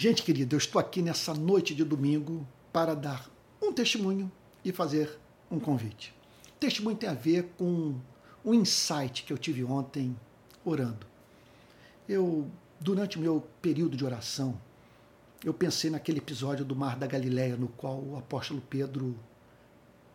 [0.00, 3.28] Gente querida, eu estou aqui nessa noite de domingo para dar
[3.60, 4.30] um testemunho
[4.64, 5.18] e fazer
[5.50, 6.14] um convite.
[6.54, 7.98] O testemunho tem a ver com
[8.44, 10.16] um insight que eu tive ontem
[10.64, 11.04] orando.
[12.08, 12.48] Eu,
[12.78, 14.56] durante o meu período de oração,
[15.44, 19.18] eu pensei naquele episódio do Mar da Galileia, no qual o apóstolo Pedro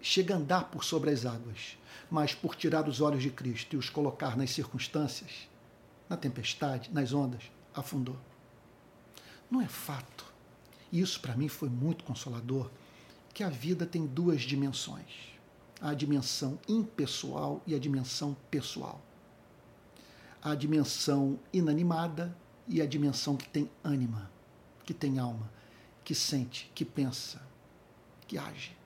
[0.00, 1.76] chega a andar por sobre as águas,
[2.08, 5.48] mas por tirar os olhos de Cristo e os colocar nas circunstâncias,
[6.08, 7.42] na tempestade, nas ondas,
[7.74, 8.16] afundou.
[9.50, 10.24] Não é fato.
[10.90, 12.70] E isso para mim foi muito consolador,
[13.32, 15.32] que a vida tem duas dimensões:
[15.80, 19.00] a dimensão impessoal e a dimensão pessoal.
[20.42, 22.36] A dimensão inanimada
[22.68, 24.30] e a dimensão que tem ânima,
[24.84, 25.50] que tem alma,
[26.04, 27.42] que sente, que pensa,
[28.26, 28.76] que age.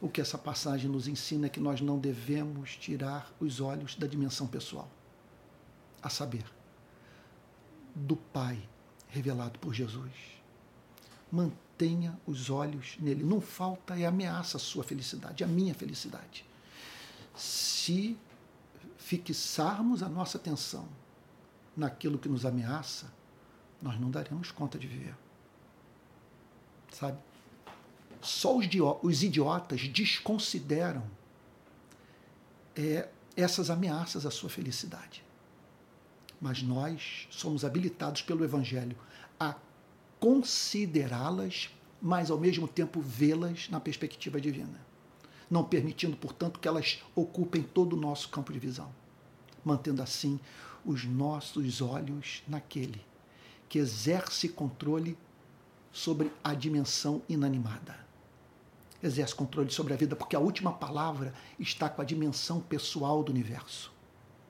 [0.00, 4.06] O que essa passagem nos ensina é que nós não devemos tirar os olhos da
[4.06, 4.88] dimensão pessoal,
[6.02, 6.44] a saber,
[7.94, 8.62] do Pai
[9.14, 10.10] revelado por Jesus.
[11.30, 13.22] Mantenha os olhos nele.
[13.22, 16.44] Não falta e ameaça a sua felicidade, a minha felicidade.
[17.36, 18.18] Se
[18.98, 20.88] fixarmos a nossa atenção
[21.76, 23.12] naquilo que nos ameaça,
[23.80, 25.14] nós não daremos conta de viver.
[26.92, 27.18] Sabe?
[28.20, 31.04] Só os idiotas desconsideram
[32.74, 35.22] é, essas ameaças à sua felicidade.
[36.40, 38.96] Mas nós somos habilitados pelo Evangelho
[39.38, 39.54] a
[40.20, 44.80] considerá-las, mas ao mesmo tempo vê-las na perspectiva divina,
[45.50, 48.90] não permitindo, portanto, que elas ocupem todo o nosso campo de visão,
[49.64, 50.38] mantendo assim
[50.84, 53.00] os nossos olhos naquele
[53.68, 55.16] que exerce controle
[55.90, 57.96] sobre a dimensão inanimada.
[59.02, 63.32] Exerce controle sobre a vida, porque a última palavra está com a dimensão pessoal do
[63.32, 63.93] universo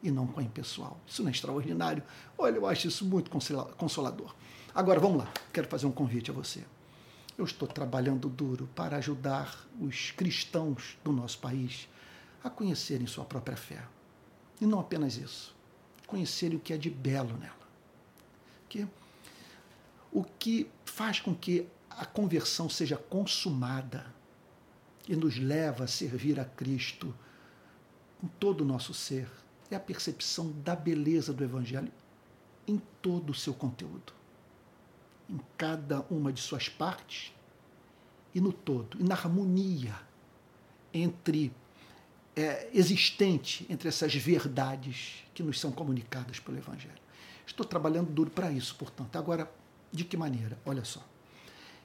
[0.04, 1.00] e não com a impessoal.
[1.06, 2.02] Isso não é extraordinário?
[2.36, 4.34] Olha, eu acho isso muito consolador.
[4.74, 6.62] Agora, vamos lá, quero fazer um convite a você.
[7.38, 11.88] Eu estou trabalhando duro para ajudar os cristãos do nosso país
[12.44, 13.82] a conhecerem sua própria fé.
[14.60, 15.56] E não apenas isso,
[16.06, 17.54] conhecerem o que é de belo nela.
[18.68, 18.86] Que
[20.12, 24.06] o que faz com que a conversão seja consumada
[25.08, 27.12] e nos leva a servir a Cristo
[28.20, 29.28] com todo o nosso ser
[29.70, 31.92] é a percepção da beleza do Evangelho
[32.66, 34.12] em todo o seu conteúdo,
[35.28, 37.32] em cada uma de suas partes
[38.34, 39.94] e no todo, e na harmonia
[40.92, 41.52] entre
[42.36, 47.04] é, existente entre essas verdades que nos são comunicadas pelo Evangelho.
[47.46, 49.16] Estou trabalhando duro para isso, portanto.
[49.16, 49.50] Agora,
[49.92, 50.58] de que maneira?
[50.64, 51.06] Olha só.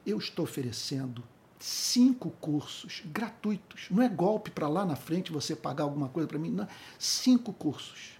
[0.04, 1.22] Eu estou oferecendo
[1.60, 3.86] cinco cursos gratuitos.
[3.90, 6.50] Não é golpe para lá na frente você pagar alguma coisa para mim.
[6.50, 6.66] Não.
[6.98, 8.18] Cinco cursos.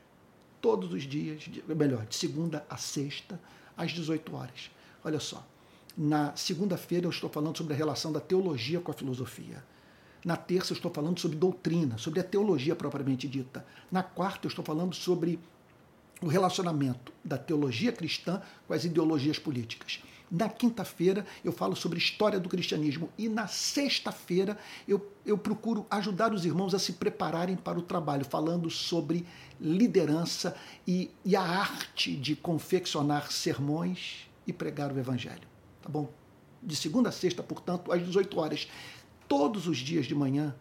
[0.60, 3.40] Todos os dias, melhor, de segunda a sexta,
[3.76, 4.70] às 18 horas.
[5.02, 5.44] Olha só.
[5.96, 9.64] Na segunda-feira eu estou falando sobre a relação da teologia com a filosofia.
[10.22, 13.66] Na terça eu estou falando sobre doutrina, sobre a teologia propriamente dita.
[13.90, 15.40] Na quarta eu estou falando sobre
[16.22, 20.00] o relacionamento da teologia cristã com as ideologias políticas.
[20.30, 26.32] Na quinta-feira eu falo sobre história do cristianismo e na sexta-feira eu, eu procuro ajudar
[26.32, 29.26] os irmãos a se prepararem para o trabalho, falando sobre
[29.60, 35.48] liderança e, e a arte de confeccionar sermões e pregar o evangelho.
[35.82, 36.08] Tá bom?
[36.62, 38.68] De segunda a sexta, portanto, às 18 horas,
[39.26, 40.54] todos os dias de manhã,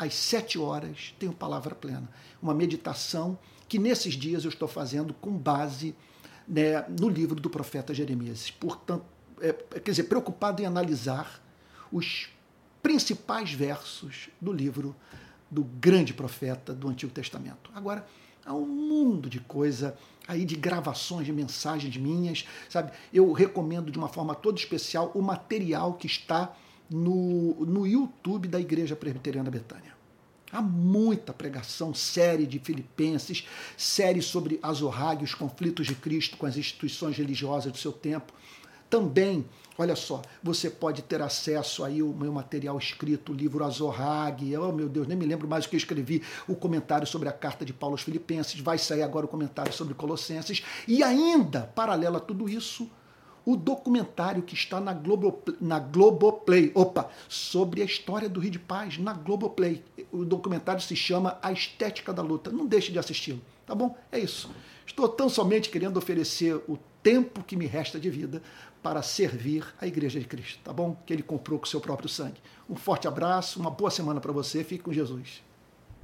[0.00, 2.08] às 7 horas, tenho palavra plena.
[2.40, 3.38] Uma meditação
[3.68, 5.94] que nesses dias eu estou fazendo com base
[6.48, 8.50] né, no livro do profeta Jeremias.
[8.50, 9.04] Portanto,
[9.42, 11.42] é, quer dizer, preocupado em analisar
[11.92, 12.30] os
[12.82, 14.96] principais versos do livro
[15.50, 17.70] do grande profeta do Antigo Testamento.
[17.74, 18.06] Agora,
[18.46, 19.94] há um mundo de coisa
[20.26, 22.90] aí de gravações, de mensagens minhas, sabe?
[23.12, 26.56] Eu recomendo de uma forma toda especial o material que está
[26.90, 29.94] no, no YouTube da Igreja Presbiteriana Betânia.
[30.52, 33.46] Há muita pregação, série de Filipenses,
[33.76, 38.32] série sobre Azorrague, os conflitos de Cristo com as instituições religiosas do seu tempo.
[38.90, 39.46] Também,
[39.78, 44.56] olha só, você pode ter acesso aí ao meu material escrito, o livro Azorrague.
[44.56, 47.32] Oh, meu Deus, nem me lembro mais o que eu escrevi, o comentário sobre a
[47.32, 48.58] carta de Paulo aos Filipenses.
[48.58, 50.64] Vai sair agora o comentário sobre Colossenses.
[50.88, 52.90] E ainda, paralelo a tudo isso,
[53.50, 58.58] o documentário que está na, Globo, na Globoplay, opa, sobre a história do Rio de
[58.58, 59.82] Paz, na Globoplay.
[60.12, 62.50] O documentário se chama A Estética da Luta.
[62.50, 63.96] Não deixe de assisti-lo, tá bom?
[64.12, 64.50] É isso.
[64.86, 68.40] Estou tão somente querendo oferecer o tempo que me resta de vida
[68.82, 70.96] para servir a Igreja de Cristo, tá bom?
[71.04, 72.40] Que ele comprou com seu próprio sangue.
[72.68, 75.42] Um forte abraço, uma boa semana para você, fique com Jesus.